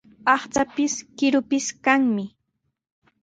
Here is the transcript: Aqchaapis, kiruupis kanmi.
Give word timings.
Aqchaapis, 0.33 0.93
kiruupis 1.17 1.65
kanmi. 1.85 2.25